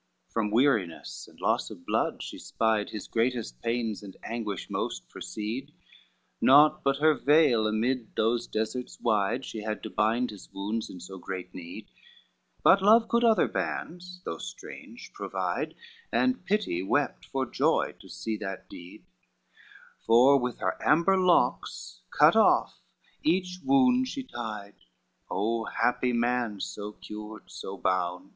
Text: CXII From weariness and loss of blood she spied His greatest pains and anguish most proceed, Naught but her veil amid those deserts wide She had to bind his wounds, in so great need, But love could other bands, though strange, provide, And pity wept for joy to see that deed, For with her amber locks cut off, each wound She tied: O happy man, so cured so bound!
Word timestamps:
CXII 0.00 0.32
From 0.32 0.50
weariness 0.50 1.28
and 1.28 1.38
loss 1.42 1.68
of 1.68 1.84
blood 1.84 2.22
she 2.22 2.38
spied 2.38 2.88
His 2.88 3.06
greatest 3.06 3.60
pains 3.60 4.02
and 4.02 4.16
anguish 4.22 4.70
most 4.70 5.06
proceed, 5.10 5.74
Naught 6.40 6.82
but 6.82 6.96
her 7.00 7.12
veil 7.12 7.66
amid 7.66 8.16
those 8.16 8.46
deserts 8.46 8.98
wide 8.98 9.44
She 9.44 9.60
had 9.60 9.82
to 9.82 9.90
bind 9.90 10.30
his 10.30 10.50
wounds, 10.54 10.88
in 10.88 11.00
so 11.00 11.18
great 11.18 11.54
need, 11.54 11.90
But 12.62 12.80
love 12.80 13.08
could 13.08 13.24
other 13.24 13.46
bands, 13.46 14.22
though 14.24 14.38
strange, 14.38 15.12
provide, 15.12 15.74
And 16.10 16.46
pity 16.46 16.82
wept 16.82 17.26
for 17.26 17.44
joy 17.44 17.92
to 18.00 18.08
see 18.08 18.38
that 18.38 18.70
deed, 18.70 19.04
For 20.06 20.38
with 20.38 20.60
her 20.60 20.78
amber 20.82 21.18
locks 21.18 22.00
cut 22.10 22.36
off, 22.36 22.80
each 23.22 23.58
wound 23.62 24.08
She 24.08 24.22
tied: 24.22 24.76
O 25.30 25.66
happy 25.66 26.14
man, 26.14 26.58
so 26.58 26.92
cured 26.92 27.50
so 27.50 27.76
bound! 27.76 28.32